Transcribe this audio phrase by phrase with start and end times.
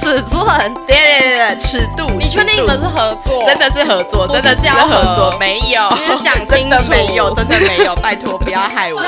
[0.00, 2.06] 尺寸，对对对对，尺度。
[2.16, 3.44] 你确定你们是合作？
[3.44, 9.02] 真的是合作，真的交合作合，没有，你是讲真的清楚没有，真的没有，拜托不要害我。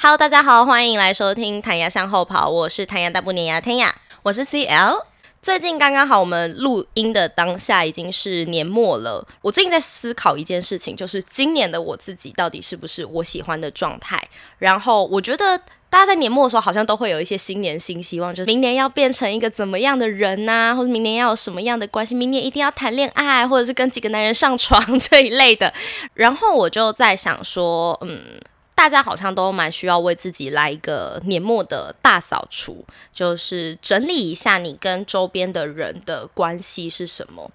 [0.00, 3.94] Hello，大家好，欢迎来收听《弹牙向后跑》，我是弹牙大不粘牙天雅。
[4.22, 5.02] 我是 CL，
[5.42, 9.28] 最近刚刚好，我们录音的当下已经是年末了。
[9.42, 14.26] 我最近在思考一件事情，就是今年的我自己到底是不是我喜欢的状态。
[14.56, 15.60] 然后我觉得
[15.90, 25.74] 大家在年末的时候，好像都会有一些新年新希望，就是明年要变成一个怎么样的人呐、或者明年要有什么样的关系，明年一定要谈恋爱，或者是跟几个男人上床这一类的。
[26.14, 28.40] 然后我就在想说，嗯。
[28.72, 32.82] 大家好像都蛮需要为自己来一个年末的大扫除，
[33.12, 37.50] 就是整理一下你跟周边的人的关系是什么。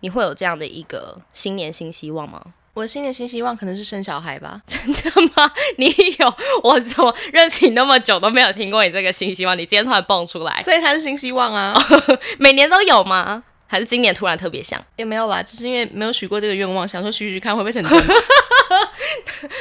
[0.00, 2.42] 你会有这样的一个新年新希望吗？
[2.76, 4.60] 我的新年新希望可能是生小孩吧。
[4.68, 5.50] 真的吗？
[5.78, 5.86] 你
[6.18, 6.34] 有？
[6.62, 9.56] 我怎么认识你那么久都没有听过你这个新希望？
[9.56, 11.74] 你今天突然蹦出来，所以它是新希望啊，
[12.38, 13.42] 每年都有吗？
[13.66, 14.78] 还是今年突然特别像？
[14.96, 17.98] 也没有啦，只是因为没有许过这个愿望，想说许许看会不会成真。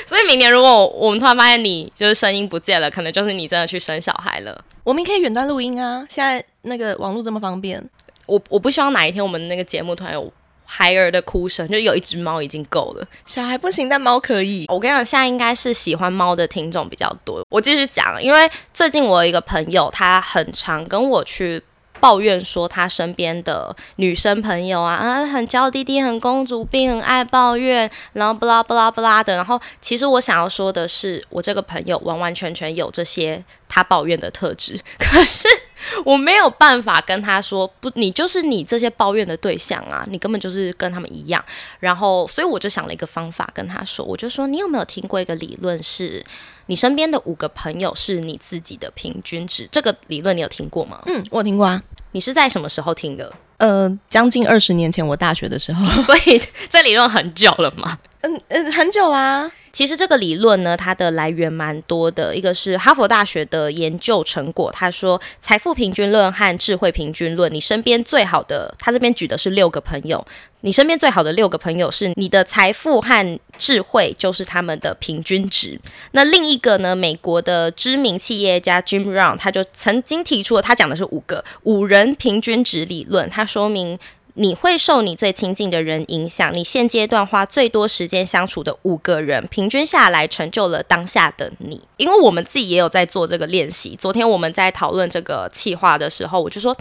[0.05, 4.61] 所以明年如果我们突然发现你就是声音不见了，可能就是你真的去生小孩了。
[4.83, 7.81] 我们可以远端录音啊，现在那个网络这么方便。
[8.25, 10.33] 我我不希望哪一天我们那个节目突然有
[10.77, 13.07] 孩儿的哭声，就有一只猫已经够了。
[13.25, 14.65] 小孩不行，但猫可以。
[14.67, 17.41] 我跟你讲，现在应该是喜欢猫的听众比较多。
[17.47, 21.63] 我继续讲，因为最近我有一个朋友，他很常跟我去
[22.01, 29.37] 抱怨说，他身边的女生朋友啊，啊，很娇滴滴，很公主病，很爱抱怨，然后不拉不拉不拉的。
[29.37, 35.47] 然后，其实我想要说的是，我这个朋友完完全全有这些他抱怨的特质， 可是。
[36.05, 41.43] 我没有办法跟他说不，你就是你这些抱怨的对象啊，你根本就是跟他们一样。
[41.79, 46.25] 然后，所以我就想了一个方法跟他说，我就说你有没有听过一个理论是，
[46.67, 49.67] 你身边的五个朋友是你自己的平均值？
[49.71, 51.01] 这个理论你有听过吗？
[51.07, 51.81] 嗯， 我有听过啊。
[52.11, 53.31] 你是在什么时候听的？
[53.57, 57.97] 呃，将近二十年前，我大学的时候， 所以这理论很久了吗。
[58.21, 59.51] 嗯嗯，很久啦。
[59.75, 62.33] 其实这个理论呢，它的来源蛮多的。
[62.33, 70.25] 一个是哈佛大学的研究成果，他说财富平均论和智慧平均论，你身边最好的，他这边举的是六个朋友，
[70.61, 75.77] 你身边最好的六个朋友是你的财富和智慧就是他们的平均值。
[76.11, 83.99] 那另一个呢，美国的知名企业家 Jim Rohn 他就曾经提出了，他讲的是五个五人平均值理论，他说明。
[84.35, 91.81] 你会受你最亲近的人影响，你现阶段花最多时间相处的五个人，平均下来成就了当下的你。
[91.97, 93.95] 因为我们自己也有在做这个练习。
[93.95, 96.75] 昨天我们在讨论这个企划的时候，我就说，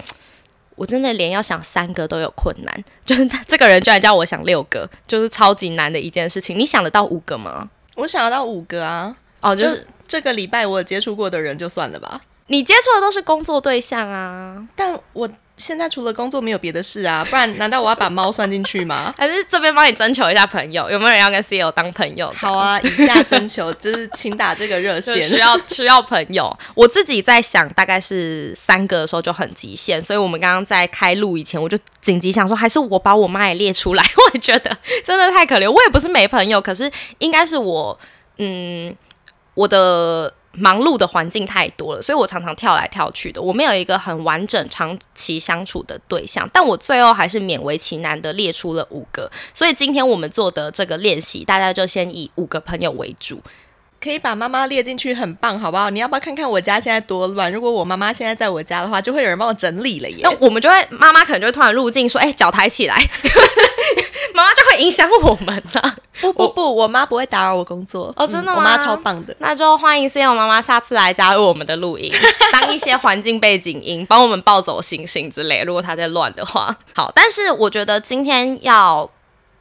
[0.74, 6.58] 我真的连要想三个都有困难，就是他这个人居然叫我想六个，就是超级难的一件事情。
[6.58, 7.70] 你想得到五个吗？
[7.94, 12.20] 我想得到五个啊，哦，就就是这个礼拜我有接触过的人就算了吧。
[12.48, 19.14] 你接触的都是工作对象啊，但我现在除了工作没有别的事啊，不然难道我要把猫算进去吗？
[19.18, 22.32] 还是这边帮你征求一下朋友，有没有人要跟 CEO 当朋友？
[22.32, 25.22] 好啊，以下征求就是请打这个热线。
[25.28, 26.54] 需要需要朋友。
[26.74, 34.02] 我自己在想，大概是三个的时候就很极限，所以我们刚刚在开录以前，我就紧急想说，还是我把我妈也列出来。
[34.16, 37.96] 我也觉得真的太可怜，我也不是没朋友，可是应该是我，
[38.38, 38.92] 嗯，
[39.54, 40.34] 我的。
[40.56, 43.42] 忙碌的环境太多了，所以我常常跳来跳去的。
[43.42, 49.30] 我没有一个很完整、长期相处的对象，但我最后还是勉为其难的列出了五个。
[49.52, 53.40] 所以今天我们做的这个练习，大家就先以五个朋友为主。
[54.04, 55.88] 可以把妈妈列进去，很棒，好不好？
[55.88, 57.50] 你要不要看看我家现在多乱？
[57.50, 60.30] 如果我妈妈现在在我家的话，就会有人帮我整理了耶那。
[60.40, 62.94] 我们就会妈妈可能就会突然入境说：“哎、脚抬起来。”
[64.34, 65.96] 妈妈就会影响我们了。
[66.20, 69.34] 不不不，我妈不会打扰我工作哦真的吗嗯我妈超棒的。
[69.38, 72.12] 那就欢迎 C 友妈妈下次来加入我们的录音，
[72.52, 75.62] 当一些环境背景音，帮我们抱走星星之类。
[75.62, 77.10] 如果他在乱的话，好。
[77.14, 79.08] 但是我觉得今天要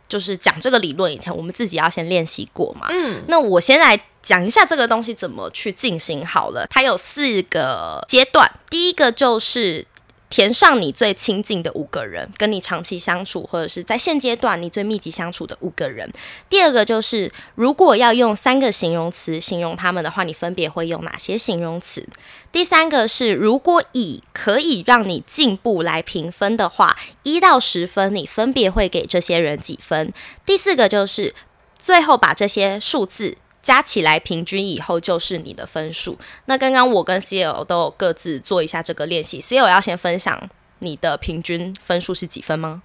[0.10, 2.88] 就是讲这个理论以前，我们自己要先练习过嘛。
[2.90, 6.66] 嗯，那我先来讲一下这个东西怎么去进行好了。
[6.72, 9.86] 它有四个阶段，第一个就是。
[10.30, 16.12] 填上你最亲近的五个人，跟你长期相处，或者是在现阶段你最密集相处的五个人。
[16.50, 22.10] 第二个就是，如果要用三个形容词形容他们的话，你分别会用哪些形容词？
[22.52, 30.12] 第三个是，如果以可以让你进步来评分的话，一到十分，你分别会给这些人几分？
[30.44, 31.36] 第四个就是，
[31.78, 36.20] 最后把这些数字加起来平均以后就是你的分数。
[36.46, 40.50] 那刚刚我跟 C L 都有各自做一下这个练习，C L 要先分享
[40.80, 42.84] 你的平均分数是几分吗？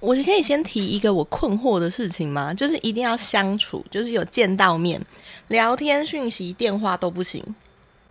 [0.00, 2.52] 我可以先提一个我困惑的事情吗？
[2.52, 5.00] 就是一定要相处，就是有见到面，
[5.48, 7.42] 聊天、讯息、电话都不行。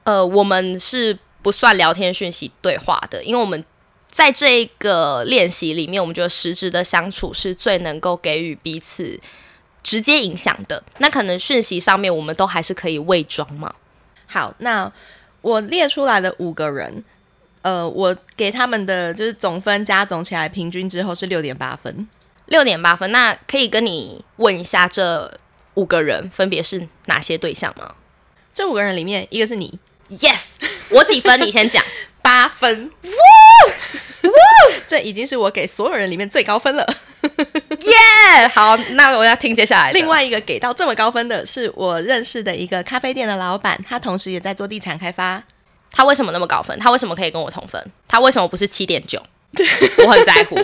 [0.04, 3.64] 呃，我们是不算聊天讯息对话的，因为我们
[4.10, 9.20] 在这个练习里面，我们觉得实质的相处是最能够给予彼此
[9.84, 10.82] 直接影响的。
[10.98, 13.76] 那可能讯息上面，我们都还是可以伪装嘛。
[14.26, 14.92] 好，那
[15.42, 17.04] 我列出来的五个人，
[17.62, 22.08] 呃，我给他们的就是总分加总起来，平均之后是六点八分。
[22.48, 25.40] 六点八分，那可以跟你问一下，这
[25.76, 27.96] 五个人分别是哪些对象吗？
[28.54, 29.80] 这五个人里面，一个是你
[30.10, 30.56] ，Yes，
[30.90, 31.40] 我几分？
[31.40, 31.84] 你先讲，
[32.22, 32.92] 八分。
[34.88, 36.86] 这已经是我给所有人里面最高分了。
[37.82, 39.92] 耶，好，那我要听接下来。
[39.92, 45.42] 另外一个给到这么高分的是我认识的一个咖啡店的老板，他同时也在做地产开发。
[45.92, 46.78] 他为什么那么高分？
[46.80, 47.80] 他为什么可以跟我同分？
[48.08, 49.22] 他为什么不是七点九？
[50.06, 50.58] 我很在乎。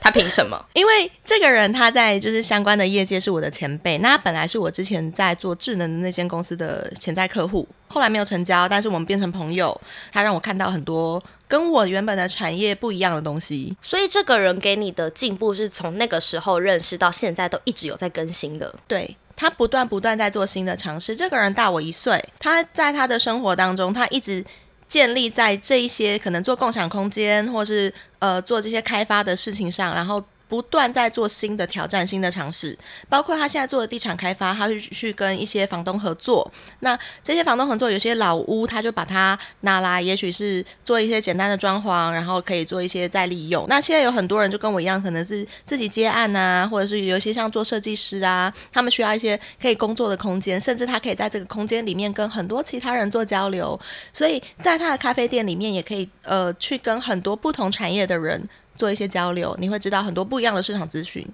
[0.00, 0.62] 他凭什么？
[0.74, 9.80] 因为这个人他在就是相关的业界是我的前辈，那他本来是我之前在做智能的那间公司的潜在客户，后来没有成交，但是我们变成朋友。
[10.12, 18.74] 他让我看到很多跟我原本的产业不一样的东西，所以这个人给你的进步是从那个时候认识到现在都一直有在更新的。
[18.86, 21.16] 对他不断不断在做新的尝试。
[21.16, 24.44] 这个人大我一岁，他在他的生活当中，他一直。
[24.88, 30.22] 建立在这一些可能做共享空间，或是呃做这些开发的事情上，然后。
[30.48, 32.76] 不断在做新的挑战、新的尝试，
[33.08, 36.50] 包括他现在做的地产开发，他会去跟一些房东合作。
[36.80, 43.66] 那这些房东合作，有些老屋，他就把它拿来，也许是做一些简单的装潢，然后可以做一些再利用。
[43.68, 53.78] 那现在有很多人就跟我一样，可能是自己接案啊，或者是有一些像做设计师啊，他们需要一些可以工作的空间，甚至他可以在这个空间里面跟很多其他人做交流。
[54.12, 58.48] 所以在他的咖啡店里面，也可以呃去跟很多不同产业的人。
[58.76, 61.26] 做一些交流，你会知道很多不一样的市场资讯。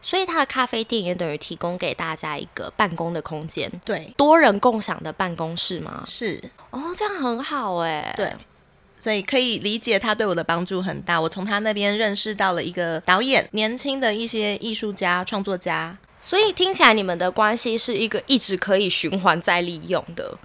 [0.00, 6.04] 所以，他的咖啡店也等于提供给大家一个办公的空间，对，多人共享的办公室吗？
[6.06, 6.40] 是
[6.70, 8.14] 哦，这样很好哎。
[8.16, 8.32] 对，
[9.00, 11.20] 所以可以理解他对我的帮助很大。
[11.20, 15.98] 我从他那边认识到了一个导演，年轻的一些艺术家、创作家。
[16.20, 20.38] 所以听起来，你们的关系是一个一直可以循环再利用的。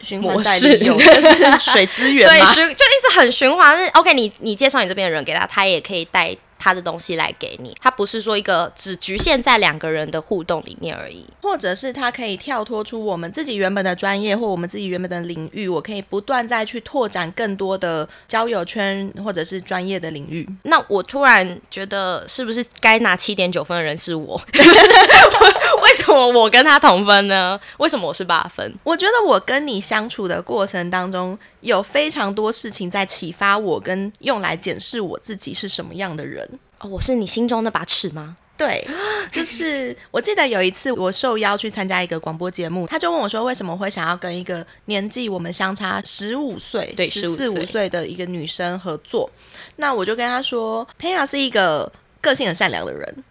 [0.00, 3.88] 循环再利用， 是水资源对，循就一直很循环。
[3.94, 6.36] OK，你你介绍你这边的人给他，他也可以带。
[6.60, 20.44] 他的东西来给你，他不是说一个只局限在两个人的互动里面而已，或者是他可以跳脱出我们自己原本的专业或我们自己原本的领域，我可以不断再去拓展更多的交友圈或者是专业的领域。
[20.64, 24.38] 那我突然觉得，是不是该拿七点九分的人是我？
[25.88, 27.58] 为什么我跟他同分呢？
[27.78, 28.74] 为什么我是八分？
[28.84, 31.38] 我觉得我跟你相处的过程当中。
[31.60, 36.48] 有非常多事情在启发我，跟用来检视我自己是什么样的人。
[36.78, 38.36] 哦，我是你心中那把尺吗？
[38.56, 38.86] 对，
[39.32, 49.28] 就是我记得有一次我受邀去参加一个广播节目，他就问我说，为什么会想要跟一个年纪我们相差十五岁、对十四五岁的一个女生合作？
[49.76, 53.24] 那我就跟他说，Taya 是一个个性很善良的人。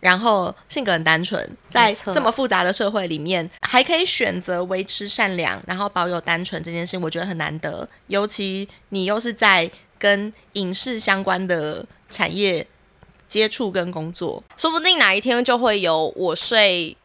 [0.00, 7.86] 然后性格很单纯，在这么复杂的社会里面，还可以选择维持善良，然后保有单纯这件事，我觉得很难得。
[8.08, 12.66] 尤其你又是在跟影视相关的产业
[13.28, 16.96] 接触跟工作，说不定哪一天就会有我睡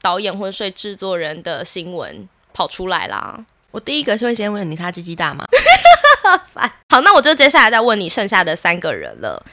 [0.00, 3.44] 导演或者睡制作人的新闻跑出来啦。
[3.72, 5.44] 我第一个是会先问你，他鸡鸡大吗？
[6.88, 9.44] 好，那我就接下来再问你剩下的三个人了。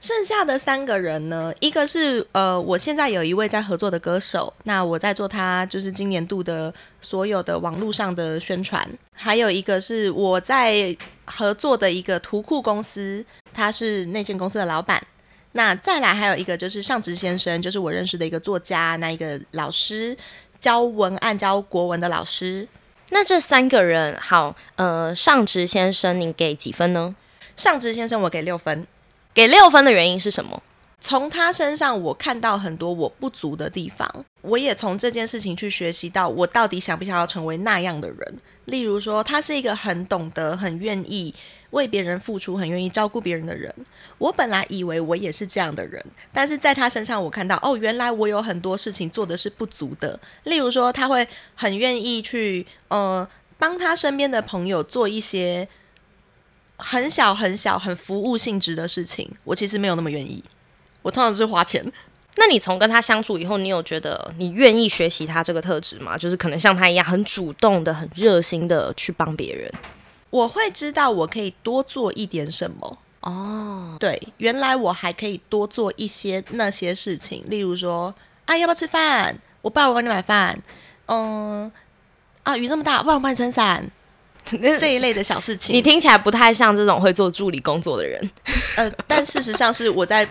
[0.00, 1.52] 剩下的三个人呢？
[1.60, 8.88] 一个是呃，我现在有一位在合作的歌手，那我在做他就是今年度的所有的网络上的宣传。
[9.12, 15.06] 还有一个是我在合作的一个图库公司，他是那间公司的老板。
[15.52, 20.16] 那再来还有一个就是上直先生，就是我认识的一个作家，那一个老师
[20.58, 22.66] 教文案教国文的老师。
[23.10, 27.14] 那这三个人好，呃，上直先生，你给几分呢？
[27.54, 28.86] 上直先生，我给六分。
[29.40, 30.62] 给六分的原因是什么？
[31.00, 34.06] 从他身上我看到很多我不足的地方，
[34.42, 38.38] 我也从这件事情去学习到我到底想不想要成为那样的人。
[38.66, 41.34] 例如说，他是一个很懂得、很愿意
[41.70, 43.74] 为别人付出、很愿意照顾别人的人。
[44.18, 46.04] 我本来以为我也是这样的人，
[46.34, 50.20] 但是在他身上我看到，哦，原来我有很多事情做的是不足的。
[50.44, 55.66] 例如说，他会很愿意去呃帮他身边的朋友做一些。
[56.80, 60.42] 很小很小很服务性质的事情，我其实没有那么愿意。
[61.02, 61.84] 我通常是花钱。
[62.36, 66.16] 那你从跟他相处以后，你有觉得你愿意学习他这个特质吗？
[66.16, 69.70] 就是可能像他一样，很主动的、很热心的去帮别人。
[70.30, 72.98] 我会知道我可以多做一点什么。
[73.20, 78.14] 哦，对，原来我还可以多做一些那些事情，例如说，
[78.46, 79.36] 啊，要不要吃饭？
[79.60, 80.58] 我爸我帮你买饭。
[81.06, 81.70] 嗯，
[82.44, 83.90] 啊，雨这么大，不然我帮你撑伞。
[84.78, 85.74] 这一类的小事情。
[85.74, 88.30] 你听起来不太像这种会做助理工作的人。
[88.76, 90.28] 呃，但事实上是我在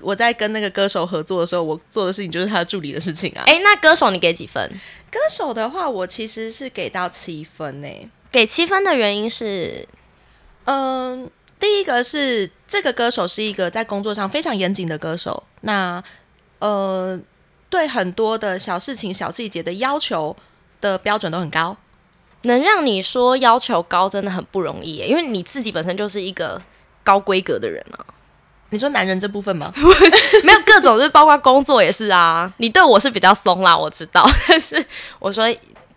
[0.00, 3.44] 我在跟那个歌手合作的时候，我做的事情就是他的助理的事情啊。
[3.46, 4.70] 哎，那歌手你给几分？
[5.10, 7.88] 歌手的话，我其实是给到七分呢。
[8.32, 9.86] 给七分的原因是，
[10.64, 16.02] 嗯，第一个是这个歌手是一个在工作上非常严谨的歌手，那
[16.60, 17.20] 呃，
[17.68, 20.36] 对很多的小事情、小细节的要求
[20.80, 21.76] 的标准都很高。
[22.42, 26.60] 能让你说要求高真的很不容易，因为你自己本身就是一个
[27.04, 28.04] 高规格的人啊。
[28.72, 29.72] 你说男人这部分吗？
[30.44, 32.52] 没有各种，就是包括工作也是啊。
[32.58, 34.84] 你对我是比较松啦，我知道，但是
[35.18, 35.44] 我说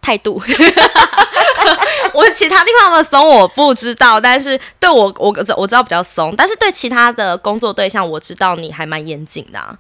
[0.02, 0.42] 态度，
[2.14, 9.78] 我其他地方的松我不知道，但是对我我我知道比较松，但是对其他的工作对象，我知道你还蛮严谨的。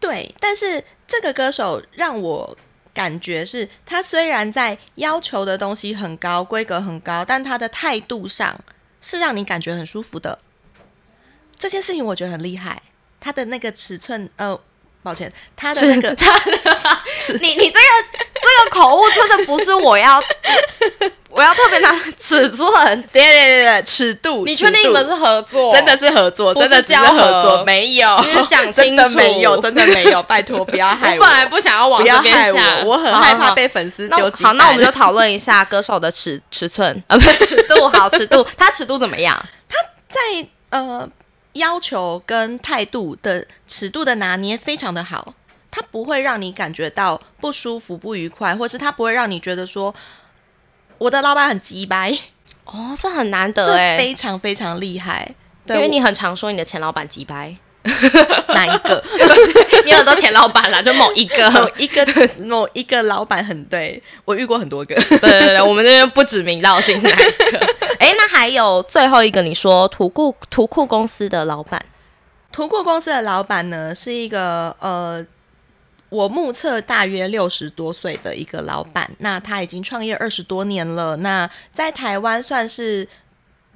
[0.00, 2.56] 对，但是这个歌手让我
[2.96, 8.58] 感觉是他虽然在要求的东西很高，规格很高，但他的态度上
[9.02, 10.38] 是让你感觉很舒服的。
[11.58, 12.80] 这件事情我觉得很厉害，
[13.20, 14.58] 他的那个尺寸，呃，
[15.02, 16.08] 抱歉，他的那个，
[17.38, 18.25] 你你这个
[18.56, 20.22] 这个口误真的不是我要，
[21.28, 25.70] 我要特别拿尺寸，对对对对，尺度，你确定你们是合作？
[25.72, 34.30] 真的是合作，真的是合作，没有，你讲清楚，没有，真的没有， 拜托不要害我，本来不想要往这边想，我很害怕被粉丝丢。
[34.42, 37.02] 好，那我们就讨论一下歌手的尺尺寸。
[37.08, 37.46] 啊，不是。
[37.46, 39.36] 尺度，好尺度，他尺度怎么样？
[39.68, 39.76] 他
[40.08, 41.08] 在呃。
[41.56, 45.32] 要求跟态度的尺度的拿捏非常的好，
[45.76, 49.94] 它不会让你感觉到不舒服、不愉快，或是它不会让你觉得说
[50.96, 52.16] 我的老板很鸡掰
[52.64, 55.34] 哦，这很难得 哎，非常非常厉害，
[55.66, 57.54] 对因为你很常说你的前老板鸡掰。
[58.48, 59.00] 哪一个？
[59.84, 62.04] 你有很多前老板啦，就某一个，某一个，
[62.44, 64.94] 某一个老板很对我遇过很多个。
[64.96, 67.58] 对对对，我们这边不指名道姓是哪一个。
[68.00, 71.80] 哎，那还有最后一个，你说图库图库公司的老板，
[72.50, 75.24] 图库公司的老板呢是一个呃，
[76.08, 83.08] 我目测大约六十多岁的一个老板，那他已经创业二十多年了，那在台湾算是。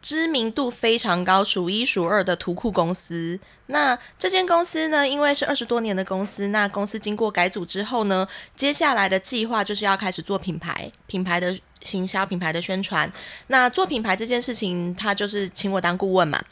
[0.02, 3.38] 知名度非常高，数一数二的图库公司。
[3.66, 13.12] 那这间公司呢，因为是二十多年的公司，那公司经过改组之后呢，接下来的计划就是要开始做品牌、品牌的行销、品牌的宣传。
[13.48, 16.42] 那做品牌这件事情，他就是请我当顾问嘛。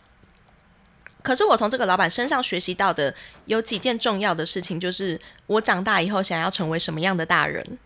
[1.23, 3.15] 可是我从这个老板身上学习到的
[3.47, 7.79] 有几件重要的事情，就是我长大以后想要成为什么样的大人。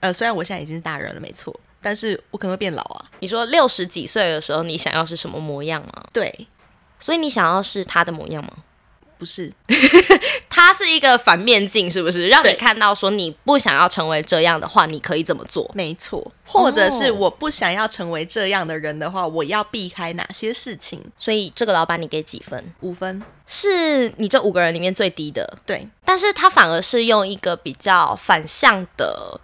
[0.00, 1.58] 呃，虽然我现在已经是大人了，没错。
[1.84, 3.04] 但是我可能会变老啊！
[3.18, 6.04] 你说六十几岁的时候，你想要是什么模样吗？
[6.12, 6.46] 对，
[7.00, 8.58] 所以你想要是他的模样吗？
[9.22, 9.52] 不是，
[10.50, 12.26] 他是一个反面镜，是不是？
[12.26, 15.70] 让你看到说你不想要成为这样的话，你可以怎么做？
[15.76, 21.00] 没错，或者是我不想要成为这样的人的话，我要避开哪些事情？
[21.16, 22.74] 所以这个老板你给几分？
[22.80, 25.58] 五分，是你这五个人里面最低的。
[25.64, 29.40] 对，但是他反而是用一个比较反向的。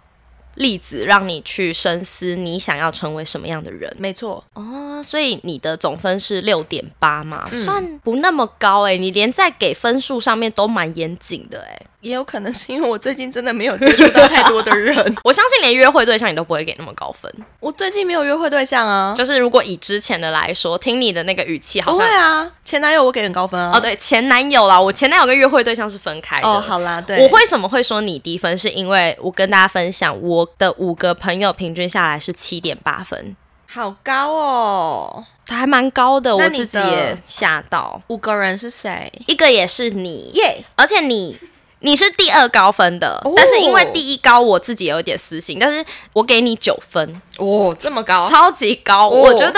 [0.59, 3.91] 例子让你去深思，你想要成为什么样的人？
[3.97, 11.79] 没错哦，所以你的总分是六点八嘛，算不那么高哎，你连在给分数上面都蛮严谨的哎。
[12.01, 17.29] 也有可能是因为我最近真的没有接触到太多的人， 我相信连约会对象你都不会给那么高分。
[17.59, 22.49] 我最近没有约会对象啊，就是如果以之前的来说，听你的那个语气，好像不会啊。
[22.63, 23.71] 前男友我给很高分啊。
[23.75, 26.47] 哦，对，前男友啦，我前男友跟约会对象是分开的。
[26.47, 27.17] 哦，好啦，对。
[27.17, 28.57] 我为什么会说你低分？
[28.57, 33.35] 是因为我跟大家分享，我的五个朋友平均下来是七点八分，
[33.67, 38.01] 好高哦，他还蛮高的，我自己也吓到。
[38.07, 39.11] 五个人是谁？
[39.27, 41.37] 一个也是你耶，而且你。
[41.81, 49.07] 你是第二高分的，但是因为第一高，我自己有点私心，但是我给你九分哦，这么高，超级高。
[49.07, 49.57] 我觉得，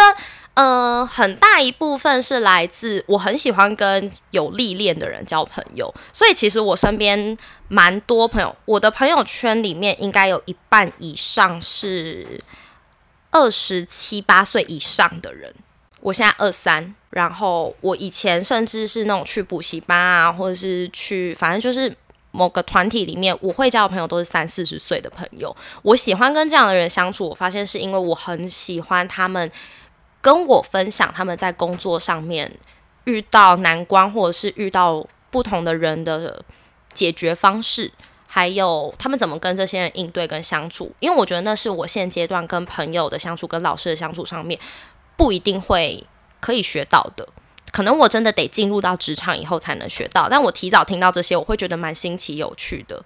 [0.56, 7.38] 嗯，很大一部分是来自我很喜欢跟有历练的人交朋友，所以其实我身边
[7.70, 12.40] 蛮多朋友，我的朋友圈里面应该有一半以上是
[13.32, 15.54] 二十七八岁以上的人。
[16.02, 21.96] 我现在二三，然后我以前甚至是那种去补习班啊，或者是去，反正就是。
[22.34, 25.54] 某个团体里面，我会交的朋友都是三四十岁的朋友。
[25.82, 29.52] 我喜欢跟这样的人相处，我发现是因为我很喜欢他们
[30.22, 32.52] 跟我分享他们在工作上面
[33.06, 36.44] 遇到难关，或者是遇到不同的人的
[36.94, 37.92] 解决方式，
[38.28, 40.94] 还有他们怎么跟这些人应对跟相处。
[41.00, 44.60] 因为我觉得那是我现阶段跟朋友的相处、跟老师的相处上面
[45.18, 46.06] 不一定会
[46.40, 47.28] 可以学到的。
[47.72, 53.02] 可能我真的得进入到职场以后才能学到，但我提早听到这些，我会觉得蛮新奇有趣的。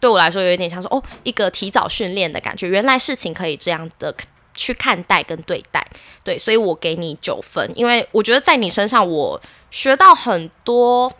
[0.00, 2.66] 对我来说，有一点像说哦，一个提早训练的感觉。
[2.66, 4.14] 原来事情可以这样的
[4.60, 5.84] 去看待跟对待。
[6.22, 9.40] 对，所以我给你九分，因为我觉得在你身上我
[9.70, 11.12] 学到很多。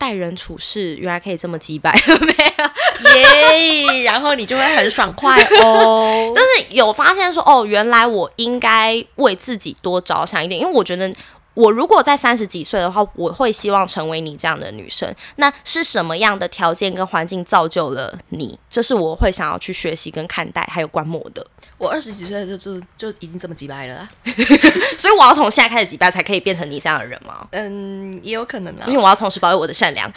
[0.00, 1.90] 待人处事原来可以这么击败，
[2.22, 6.30] 没有耶，然后你就会很爽快哦。
[6.32, 11.12] 就是有发现说，哦，原来我应该为自己多着想一点，因为我觉得
[11.54, 15.12] 我如果在三十几岁的话，我会希望成为你这样的女生。
[15.34, 18.56] 那是什么样的条件跟环境造就了你？
[18.70, 21.44] 这是我会想要去学习跟看待，还有观摩的。
[21.78, 24.08] 我二十几岁就就就已经这么击败了，
[24.98, 27.46] 所以我要从现在开始击败，才可以变成你这样的人吗？
[27.52, 28.84] 嗯，也有可能啊。
[28.88, 30.12] 因为我要同时保有我的善良。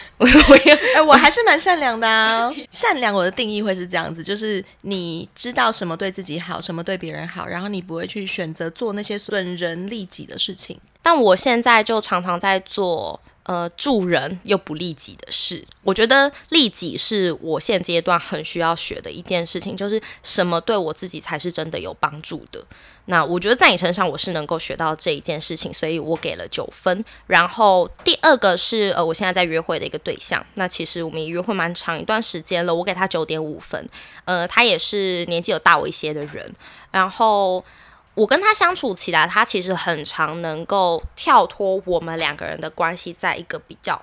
[0.95, 2.51] 哎，我还是蛮善良的啊。
[2.71, 10.79] 善良，我的定义会是这样子，就是你知道什么对自己好，什么对别人好，然后你不会去选择做那些损人利己的事情。
[11.03, 13.19] 但我现在就常常在做。
[13.43, 22.63] 呃，助人又不利己的事，我觉得利己是我现阶段很需要学的一件事情，就是什么对我自己才是真的有帮助的。
[23.05, 27.03] 那我觉得在你身上我是能够学到这一件事情，所以我给了九分。
[27.25, 33.89] 然后第二个是呃，我现在在约会的一个对象，那其实我们也约会蛮长一段时间了，我给他九点五分。
[34.25, 36.47] 呃，他也是年纪有大我一些的人，
[36.91, 37.65] 然后。
[38.13, 44.01] 我跟他相处起来，他其实很常能够跳脱我们两个人的关系，在一个比较。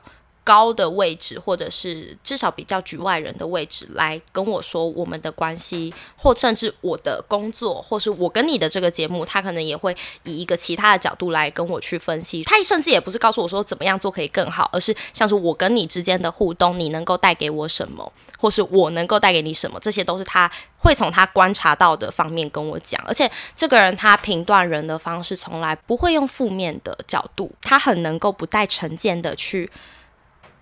[0.48, 12.42] 高的位置，或者是至少比较局外人的位置，来跟我说我们的关系，或甚至我的工作，或是我跟你的这个节目，他可能也会以一个其他的角度来跟我去分析。
[12.44, 22.98] 他甚至也不是告诉我说怎么样做可以更好，而是像是我跟你之间的互动，你能够带给我什么，或是我能够带给你什么，这些都是他会从他观察到的方面跟我讲。
[23.06, 29.70] 而且这个人他评断人的方式从来不会用负面的角度，他很能够不带成见的去。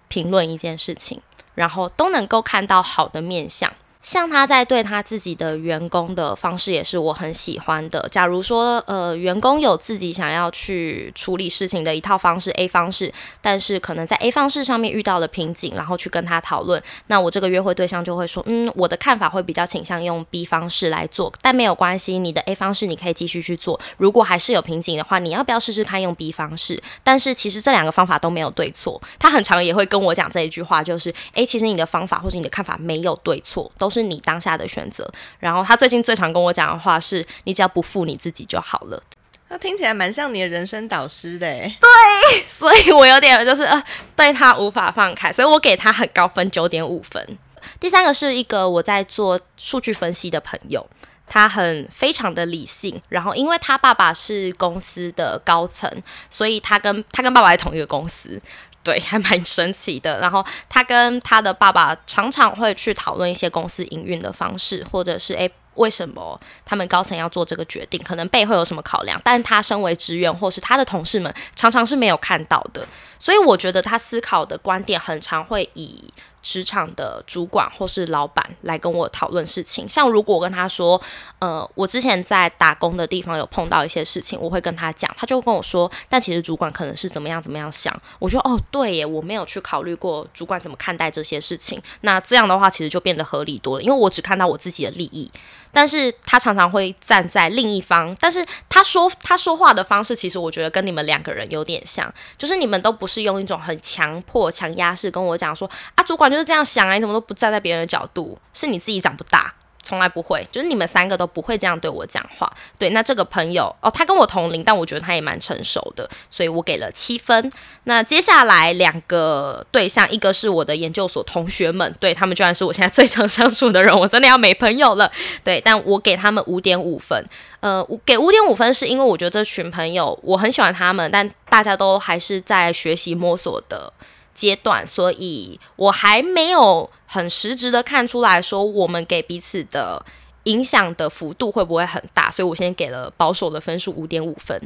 [0.09, 1.21] 评论一件事情，
[1.55, 3.73] 然后都能够看到好的面相。
[4.07, 8.09] 像他在对他自己的员工的方式也是我很喜欢的。
[8.09, 23.81] 假如说，呃，员工有自己想要去处理事情的一套方式 A 方式，但是可能在 A 方式上面遇到了瓶颈，然后去跟他讨论，那我这个约会对象就会说，嗯，我的看法会比较倾向用 B 方式来做，但没有关系，你的 A 方式你可以继续去做。
[23.97, 26.81] 如果还是有瓶颈的话，你要不要试试看用 B 方式？
[27.03, 29.03] 但是其实这两个方法都没有对错。
[29.19, 33.96] 他很常也会跟我讲这一句话，就是，诶，其实你的方法或者你的看法没有对错，都是。
[34.01, 35.11] 是你当下的选择。
[35.39, 39.03] 然后他最近最常跟我讲的话是：“你只要不负你自己就好了。”
[39.49, 41.47] 那听起来蛮像你的人生导师的。
[41.47, 41.69] 对，
[42.49, 43.83] 所以我有点就是呃，
[44.17, 47.39] 对他无法放开，所以我给他很高分，九点五分。
[47.79, 50.85] 第三个是一个我在做数据分析的朋友，
[51.29, 53.01] 他很非常的理性。
[53.09, 55.89] 然后因为他爸爸是公司的高层，
[56.29, 58.41] 所以他跟他跟爸爸在同一个公司。
[58.87, 60.21] 对，还蛮神奇的。
[60.21, 69.21] 然后他跟他的爸爸常常会去讨论一些公司营运的方式，或者是诶，为什么他们高层要做这个决定，可能背后有什么考量。
[69.25, 72.87] 但他身为职员，或是他的同事们，常常是没有看到的。
[73.19, 76.05] 所以我觉得他思考的观点，很常会以。
[76.43, 81.01] 职场的主管或是老板来跟我讨论事情，像如果我跟他说，
[81.41, 87.93] 呃，我之前在打工的地方有碰到一些事情，我会跟他讲，他就跟我说，但其实主管可能是怎么样怎么样想。
[88.21, 91.83] 我说，哦，对耶，我没有去考虑过主管怎么看待这些事情。
[92.03, 95.29] 那这样的话，其实就变得合理多了，因为我只看到我自己的利益。
[95.77, 109.53] 但是他常常会站在另一方，但是他说他说话的方式，其实我觉得跟你们两个人有点像，就是你们都不是用一种很强迫、强压式跟我讲说啊，主管就是这样想啊，你怎么都不站在别人的角度，是你自己长不大。
[109.87, 112.53] 从来不会，就是你们三个都不会这样对我讲话。
[112.77, 117.53] 对，那这个朋友哦，他跟我同龄，但我觉得他也蛮成熟的，所以我给了七分。
[117.85, 125.09] 那接下来两个对象，一个是我的研究所同学们，对他们居然是我现在最常相处的人，我真的要没朋友了。
[125.45, 127.25] 对，但我给他们五点五分。
[127.61, 133.93] 呃，给五点五分是因为我觉得这群朋友我很喜欢他们，但大家都还是在学习摸索的。
[134.35, 140.05] 阶段，所以我还没有很实质的看出来说我们给彼此的
[140.45, 144.61] 影响的幅度会不会很大，所以我先给了保守的分数五点五分。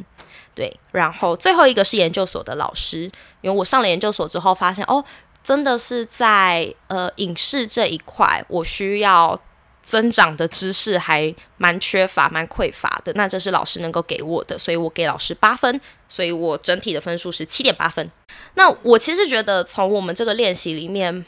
[0.55, 3.03] 对，然后最后一个是研究所的老师，
[3.41, 5.05] 因为我上了研究所之后发现，哦，
[5.43, 9.41] 真的是在呃影视这一块，我需要。
[9.83, 18.09] 增长的知识还蛮缺乏、蛮匮乏的，那这是老师能够给我的，所以我给老师八分，所以我整体的分数是七点八分。
[18.55, 21.25] 那我其实觉得从我们这个练习里面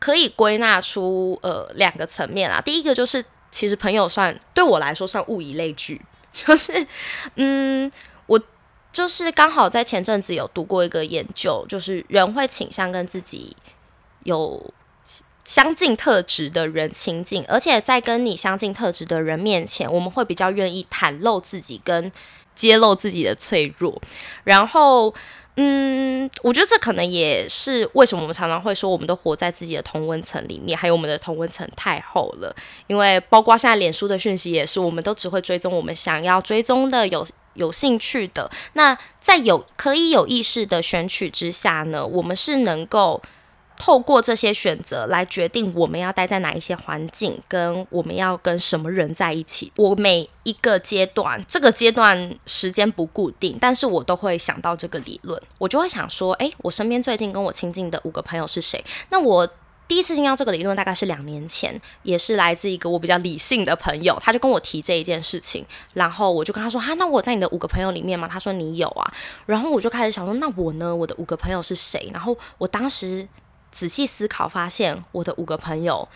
[0.00, 6.00] 可以归纳出呃两个层面啊，第一个就是其实朋友算对我来说算物以类聚，
[6.32, 6.84] 就是
[7.36, 7.88] 嗯，
[8.26, 8.40] 我
[8.92, 13.56] 就是刚好在前阵子有读过一个研究，就是人会倾向跟自己
[14.24, 14.74] 有。
[15.42, 22.12] 相近特质的人亲近，而且在跟你相近特质的人面前，我们会比较愿意袒露自己跟
[22.54, 24.00] 揭露自己的脆弱。
[24.44, 25.12] 然后，
[25.62, 32.54] 嗯，我觉得这可能也是为什么我们常常会说，我们都活在自己的同温层里面，还有我们的同温层太厚了。
[32.86, 38.50] 因为包括现在脸书的讯息也是，我们都只会追踪我们想要追踪的、有有兴趣的。
[38.72, 43.20] 那在有可以有意识的选取之下呢，我们是能够。
[43.82, 49.72] 透过这些选择来决定我们要待在哪一些环境，跟我们要跟什么人在一起。
[49.76, 55.42] 我每一个阶段，这个阶段时间不固定，但是我都会想到这个理论。
[55.56, 58.84] 我就会想说，诶，我身边最近跟我亲近的五个朋友是谁？
[59.08, 59.48] 那我
[59.88, 65.64] 第一次听到这个理论大概是两年前，也是来自一个我比较理性的朋友，他就跟我提这一件事情，
[65.94, 68.28] 然后我就跟他说，哈，那我在你的五个朋友里面吗？
[68.28, 69.10] 他说你有啊，
[69.46, 70.94] 然后我就开始想说，那我呢？
[70.94, 72.10] 我的五个朋友是谁？
[72.12, 73.26] 然后我当时。
[73.70, 76.08] 仔细思考，发现我的五个朋友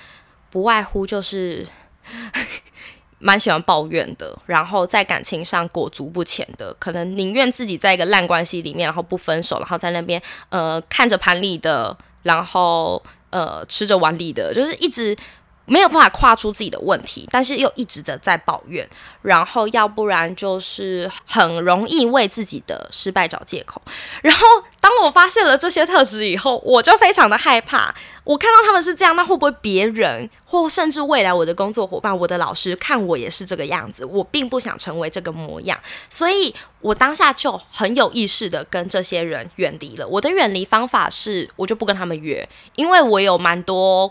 [0.50, 1.66] 不外乎就是
[3.18, 15.16] 蛮喜欢抱怨的，然后在感情上裹足不前的，可能宁愿自己在一个烂关系里面，然后不分手，然后在那边呃看着盘里的，然后呃吃着碗里的，就是一直。
[15.66, 18.88] 没有办法跨出自己的问题，但是又一直的在抱怨，
[19.22, 23.80] 然后要不然就是很容易为自己的失败找借口。
[24.22, 24.46] 然后
[24.80, 27.94] 当我发现了这些特质以后，我就非常的害怕。
[28.24, 34.04] 我看到他们是这样，那会不会别人或甚至未来我的工作伙伴、我的老师看我也是这个样子？
[34.04, 40.08] 我并不想成为这个模样，所以我当下就很有意识的跟这些人远离了。
[40.08, 44.10] 我的远离方法是，我就不跟他们约，因为我有蛮多。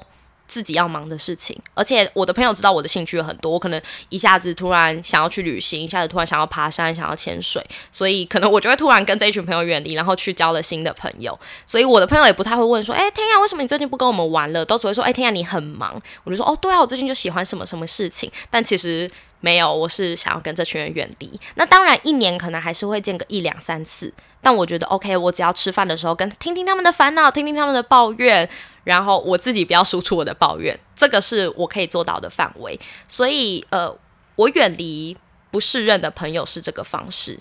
[0.53, 11.37] 自己要忙的事情，而且我的朋友知道我的兴趣很多，我可能一下子突然想要去旅行，一下子突然想要爬山，想要潜水，所以可能我就会突然跟这一群朋友远离，然后去交了新的朋友。
[11.65, 19.09] 所以我的朋友也不太会问说：“哎，天呀，为什么你最近不跟我们玩了？”都只会说：“哎，天呀，你很忙。”我就说：“哦，对啊，我最近就喜欢什么什么事情。”但其实
[19.43, 21.37] 没有，我是想要跟这群人远离。
[21.55, 28.49] 那当然，一年可能还是会见个一两三次，但我觉得 OK，我只要吃饭的时候跟听听他们的烦恼，听听他们的抱怨。
[28.85, 32.79] 然后我自己不要输出我的抱怨，这个是我可以做到的范围。
[33.09, 33.93] 所以，呃，
[34.37, 35.17] 我远离
[35.51, 37.37] 不适任的朋友是这个方式。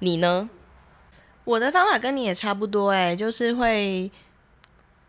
[0.00, 0.50] 你呢？
[1.44, 4.10] 我的方法跟你也差不多，哎，就是会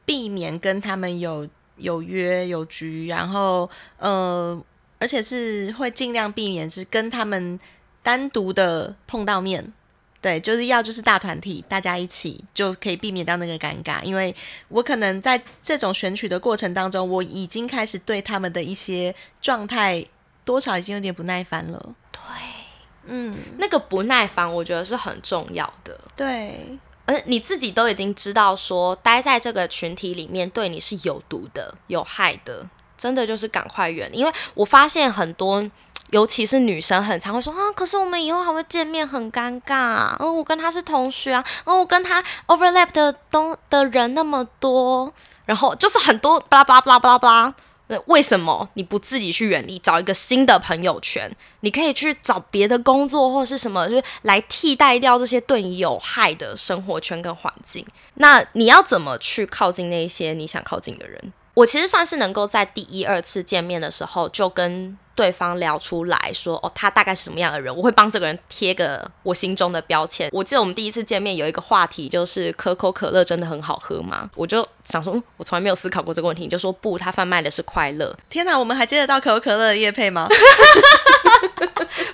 [0.05, 4.63] 避免跟他们有有约有局，然后，呃，
[5.01, 7.59] 而且是会尽量避免是跟他们
[8.03, 9.73] 单独的碰到面。
[10.21, 13.99] 对，就是要就是大团体，大家一起就可以避免到那个尴尬。
[14.03, 14.33] 因为
[14.67, 20.05] 我可能在这种选取的过程当中，我已经开始对他们的一些状态
[20.45, 21.95] 多少已经有点不耐烦了。
[22.11, 22.21] 对，
[23.07, 25.99] 嗯，那个不耐烦，我觉得是很重要的。
[26.15, 32.69] 对，而你自己都已经知道，说待在这个群体里面对你是有毒的、有害的，
[33.01, 34.19] 真的就是赶快远离。
[34.19, 35.67] 因为我发现很多。
[36.11, 40.13] 尤其是女生很常会说啊，可是我们以后还会见面，很尴尬。
[40.19, 45.13] 哦，我跟他是同学啊，哦，我跟他 overlap 的东的人那么多，
[45.45, 47.55] 然后就是很多巴拉巴拉巴拉巴拉巴拉。
[47.87, 51.33] 那为什么你不自己去远离，找一个新的朋友圈？
[51.61, 57.87] 你可以去找别的工作或是什么，就是来替代掉这些对你有害的生活圈跟环境。
[58.15, 61.31] 那你要怎么去靠近那些你想靠近的人？
[61.53, 70.29] 我其实算是能够在第一二次见面的时候就跟对方聊出来说，哦，他大概是什么样的人，我会帮这个人贴个我心中的标签。
[70.31, 74.29] 我记得我们第一次见面有一个话题就是可口可乐真的很好喝吗？
[74.35, 78.15] 我就想说，我从来没有思考过这个问题，你就说不，他贩卖的是快乐。
[78.29, 80.27] 天哪，我们还接得到可口可乐的叶配吗？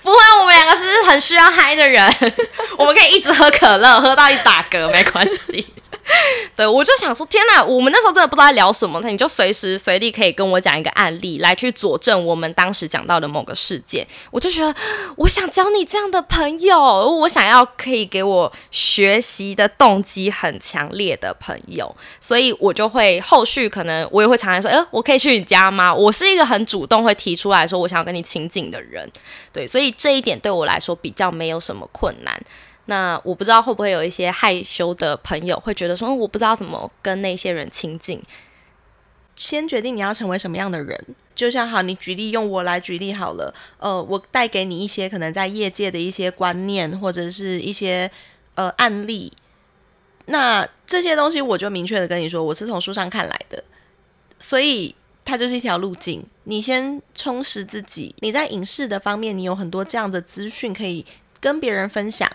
[0.01, 2.03] 不会，我们两个是很需要嗨的人，
[2.77, 5.65] 我们可以一直喝可乐，喝到一打嗝没关系。
[6.55, 14.07] 对，我就想说，天哪，我们那时候真的不知道在聊什么，那你就随时随地可以跟我讲一个案例来去佐证我们当时讲到的某个事件。
[14.31, 14.73] 我就觉得，
[15.17, 25.93] 我想交你这样的朋友，我想要可以给我学习的动机很强烈的朋友，所以我就会后续可能我也会常常说，哎，我可以去你家吗？
[25.93, 29.07] 我是一个很主动会提出来说我想要跟你亲近的人，
[29.51, 32.41] 对，所以这一点对我来说比较没有什么困难。
[32.87, 38.21] 那我不知道会不会有一些害羞的朋友会觉得说，我不知道怎么跟那些人亲近。
[39.35, 40.99] 先决定你要成为什么样的人，
[41.35, 43.53] 就像好，你举例用我来举例好了。
[43.77, 48.09] 呃，我带给你一些可能在业界的一些观念，或者是一些
[48.55, 49.31] 呃案例。
[50.25, 53.63] 那这些东西我就明确的跟你说，我是从书上看来的，
[54.39, 56.25] 所以它就是一条路径。
[56.45, 61.05] 你先充实自己，你在影视的方面，你有很多这样的资讯可以
[61.39, 62.27] 跟别人分享。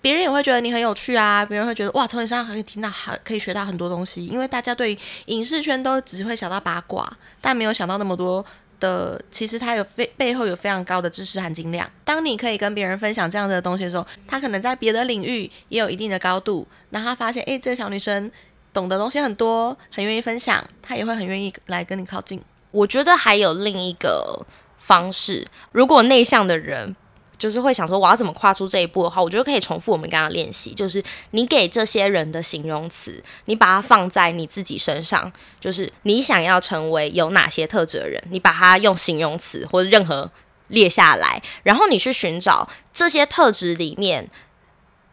[0.00, 8.44] 别人也会觉得你很有趣啊，别人会觉得哇，从你身上可以听到很可以学到很多东西，因为大家对影视圈都只会想到八卦，但没有想到那么多
[8.78, 11.90] 的，其实它有非背后有非常高的知识含金量。
[12.04, 18.30] 当你可以跟别人分享这样子的东西的时候，他可能在别的领域也有一定的高度，那他发现诶，这个小女生
[18.72, 22.40] 懂的东西很多，很愿意分享，他也会很愿意来跟你靠近。
[22.70, 24.46] 我觉得还有另一个
[24.78, 26.94] 方式，如果内向的人。
[27.38, 40.30] 就是会想说我要怎么跨出这一步的话，我觉得可以重复我们刚刚练习，就是你给这些人的形容词，你把它放在你自己身上，就是你想要成为有哪些特质的人，你把它用形容词或者任何
[40.66, 44.28] 列下来，然后你去寻找这些特质里面，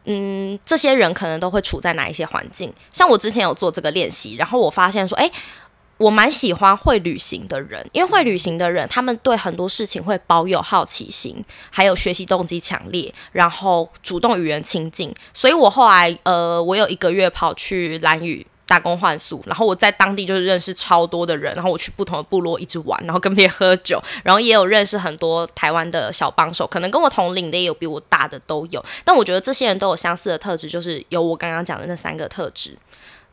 [0.06, 2.74] 嗯，这些人可能都会处在哪一些环境。
[2.92, 5.32] 像我之前有做这个练习，然后我发现说，哎。
[5.98, 15.14] 我蛮喜欢会旅行的人，因为会旅行的人，他们对很多事情会保有好奇心，还有学习动机强烈，然后主动与人亲近。
[15.34, 28.84] 所以我后来，呃，我有一个月跑去蓝屿打工换宿，然后我在当地就是认识超多的人，然后我去不同的部落一直玩，然后跟别人喝酒，然后也有认识很多台湾的小帮手，可能跟我同龄的也有比我大的都有。
[29.06, 32.78] 但我觉得这些人都有相似的特质，就是有我刚刚讲的那三个特质。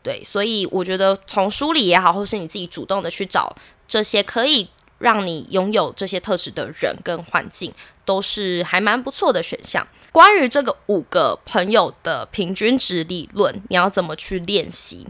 [0.03, 3.55] 对，所以我觉得从书里也好，或是你自己主动的去找
[3.87, 7.73] 这些可以让你拥有这些特质的人跟环境，
[8.05, 9.87] 都是还蛮不错的选项。
[10.11, 15.07] 关于这个五个朋友的平均值理论，你要怎么去练习？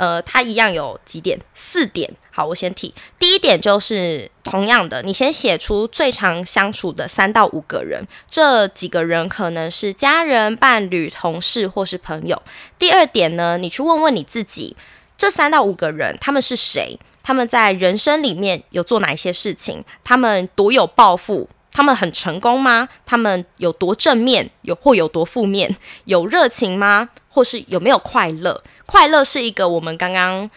[0.00, 2.10] 呃，它一样有几点，四点。
[2.30, 2.94] 好，我先提。
[3.18, 12.42] 第一点就是同样的，你先写出最常相处的三到五个人，这几个人可能是家人、伴侣、同事或是朋友。
[12.78, 14.74] 第二点呢，你去问问你自己，
[15.18, 16.98] 这三到五个人他们是谁？
[17.22, 19.84] 他们在人生里面有做哪一些事情？
[20.02, 21.46] 他们多有抱负？
[21.72, 22.88] 他们很成功吗？
[23.06, 24.50] 他们有多正面？
[24.62, 25.74] 有或有多负面？
[26.04, 27.08] 有热情吗？
[27.28, 28.62] 或是有没有快乐？
[28.86, 30.50] 快乐是一个我们刚刚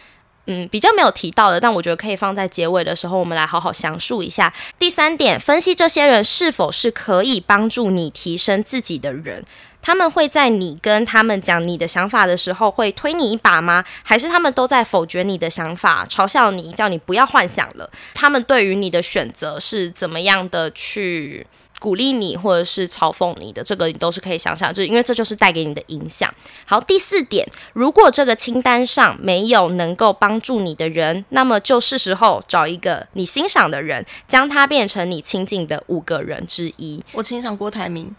[0.46, 4.52] 嗯比较没有提到的，但我觉得可以放在结尾的时候，我们来好好详述一下。
[4.78, 9.44] 第三点，分析这些人是否是可以帮助你提升自己的人。
[9.84, 13.84] 他们会在你跟他们讲你的想法的时候，会推你一把吗？
[14.02, 17.90] 还是他们都在否决你的想法，嘲笑你，叫你不要幻想了？
[18.14, 21.46] 他们对于你的选择是怎么样的去？
[21.80, 26.32] 鼓励你或者是嘲讽你的，这个你都是可以想想，就因为这就是带给你的影响。
[26.64, 37.04] 好，第四点，如果这个清单上没有能够帮助你的人，那么就是时候找一个你欣赏的人，将他变成你亲近的五个人之一。
[37.12, 38.14] 我欣赏郭台铭，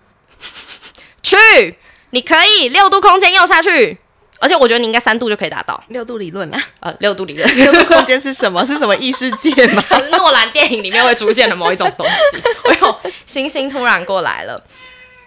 [1.26, 1.76] 去，
[2.12, 3.98] 你可以六度空间用下去。
[4.38, 6.62] 而且我觉得你应该三度就可以达到六度理论啦。
[6.82, 8.64] 呃，六度理论， 六度空间是什么？
[8.66, 9.82] 是什么异世界吗？
[10.12, 12.38] 诺兰电影里面会出现的某一种东西。
[12.70, 14.62] 哎呦，星星突然过来了，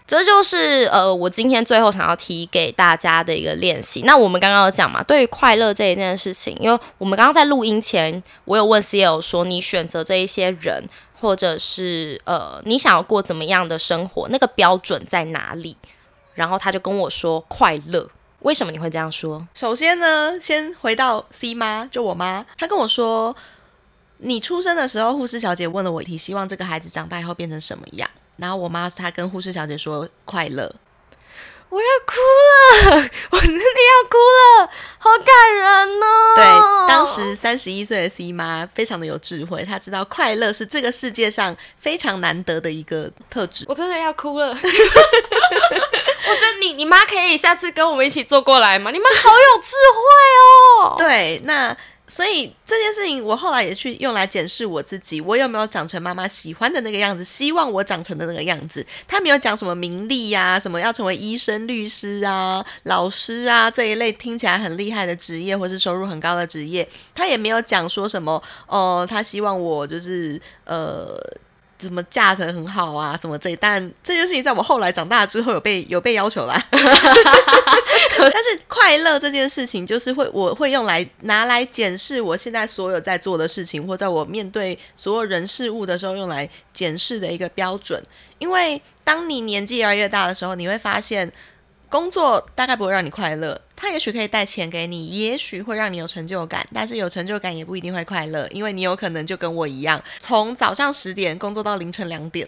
[0.06, 4.02] 这就是呃，我今天最后想要提给大家的一个练习。
[4.04, 10.84] 那我们刚刚有讲嘛，对于快乐这一件事情，因为我们刚刚在录音前，我有问 C L 说，你选择这一些人，
[11.20, 15.76] 或者是呃，你想要过怎么样的生活，那个标准在哪里？
[16.34, 18.08] 然后他就跟我说，快乐。
[18.40, 19.44] 为什么你会这样说？
[19.54, 23.34] 首先呢，先回到 C 妈，就我妈，她跟我说，
[24.18, 28.08] 你出生的时候，护士小姐问了我一题，希望这个孩子长大以后变成什么样？
[28.36, 30.72] 然后我妈她跟护士小姐说，快乐。
[31.70, 32.16] 我要哭
[32.96, 36.34] 了，我真的要哭了，好感人哦！
[36.34, 36.44] 对，
[36.88, 43.66] 当时三十一岁的 C 妈非常的有智慧，她知道快乐是这个世界上非常难得的一个特质。
[43.68, 44.48] 我真的要哭了。
[46.30, 48.90] 我觉得你你妈可以下次跟我们一起坐过来吗？
[48.90, 50.94] 你妈好有智慧哦。
[50.98, 51.76] 对，那
[52.08, 58.84] 所以这件事情我后来也去用来检视我自己，我有没有长成妈妈喜欢的那个样子，希望我长成的那个样子。
[59.06, 66.88] 他没有讲什么名利呀，什么要成为医生、律师啊、老师啊这一类听起来很厉害的职业，或是收入很高的职业。
[67.14, 71.16] 他也没有讲说什么哦，他希望我就是呃。
[71.78, 73.16] 怎么嫁的很好啊？
[73.20, 73.54] 什么这？
[73.56, 76.60] 但这件事情在我后来长大之后有被有被要求啦。
[78.18, 88.04] 但是快乐这件事情，就是会我会用来拿来检视我现在所有在做的事情，或在我面对所有人事物的时候用来检视的一个标准。
[88.38, 91.32] 因为当你年纪越来越大的时候，你会发现。
[91.90, 102.46] 工作大概不会让你快乐，它也许可以带钱给你，也许会让你有成就感，但是有成就感也不一定会快乐，因为你有可能就跟我一样，从早上十点工作到凌晨两点。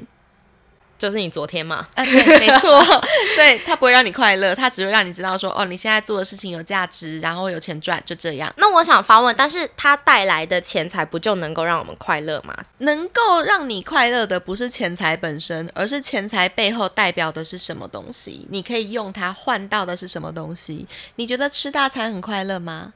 [1.01, 1.89] 就是你昨天嘛。
[1.95, 2.85] 啊，对，没错，
[3.35, 8.53] 对，他不会让你快乐，他只会让你知道说，哦，你现在做的事情有价值，然后有钱赚，就这样。
[8.59, 12.55] 那我想发问，但是它带来的钱财不就能够让我们快乐吗？
[12.79, 18.47] 能够让你快乐的不是钱财本身，而是钱财背后代表的是什么东西？
[18.51, 20.87] 你可以用它换到的是什么东西？
[21.17, 22.93] 你觉得吃大餐很快乐吗？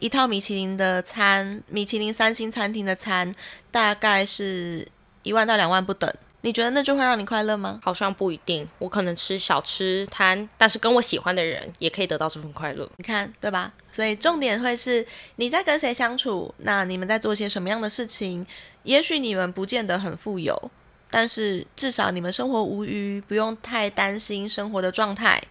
[0.00, 3.34] 一套米其林的餐，米其林三星餐厅的餐，
[3.70, 4.86] 大概是
[5.22, 6.12] 一万到两万不等。
[6.44, 7.80] 你觉得那就会让你快乐吗？
[7.82, 12.86] 好像不一定，我可能吃小吃摊，但是跟我喜欢的人也可以得到这份快乐。
[12.98, 13.72] 你看，对吧？
[13.90, 18.46] 所以重点会是你在跟谁相处，那你们在做些什么样的事情？
[18.82, 20.70] 也许你们不见得很富有，
[21.10, 25.42] 但是至少你们生活无余，不用太担心生活的状态。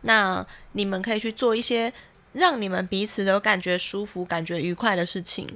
[0.00, 1.92] 那你们可以去做一些
[2.32, 5.46] 让你们彼此都感觉舒服、感觉愉快的事情。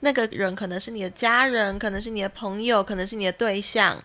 [0.00, 4.02] 那个人可能是你的家人，可能是你的朋友，可能是你的对象，也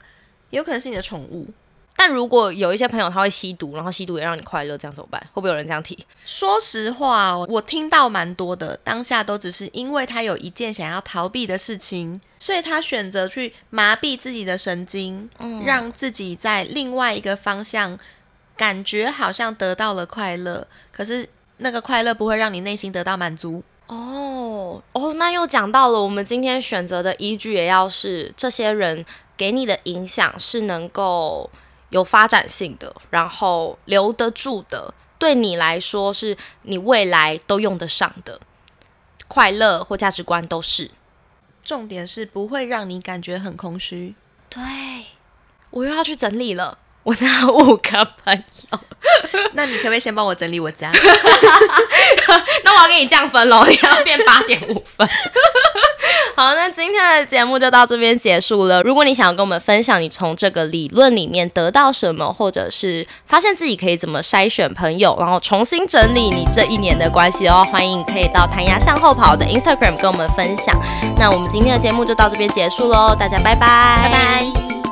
[0.57, 1.47] 有可能是你的宠物。
[1.95, 5.21] 但如果有一些朋友他会吸毒，然后吸毒也让你快乐，这样怎么办？
[5.31, 5.97] 会不会有人这样提？
[6.25, 15.29] 说实话，我听到蛮多的，当下都只是因为他有一件想要逃避的事情，所以他选择去麻痹自己的神经，
[15.63, 17.97] 让自己在另外一个方向
[18.57, 23.63] 感觉好像得到了快乐，可是那个快乐不会让你内心得到满足。
[23.93, 29.05] 哦哦，那又讲到了我们今天选择的依据，也要是这些人
[29.37, 31.49] 给你的影响是能够
[31.89, 38.39] 有发展性的，然后留得住的，对你来说是你未来都用得上的
[39.27, 40.89] 快乐或价值观都是。
[41.63, 44.15] 重点是不会让你感觉很空虚。
[44.49, 44.61] 对，
[45.69, 46.79] 我又要去整理了。
[47.03, 48.33] 我那五个朋
[48.71, 48.79] 友，
[49.53, 50.89] 那你可不可以先帮我整理我家？
[52.63, 55.07] 那我要给你降分喽，你要变八点五分。
[56.35, 58.81] 好，那今天的节目就到这边结束了。
[58.81, 70.73] 如果你想要跟我们分享你从这个理论里面得到什么，或者是发现自己可以怎么筛选朋友，然后重新整理你这一年的关系哦，欢迎可以到弹牙向后跑的 Instagram 跟我们分享。
[71.17, 74.82] 那我们今天的节目就到这边结束喽，大家拜拜，拜拜。